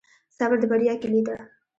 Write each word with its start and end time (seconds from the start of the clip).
صبر 0.37 0.57
د 0.61 0.63
بریا 0.71 0.93
کیلي 1.01 1.21
ده 1.27 1.35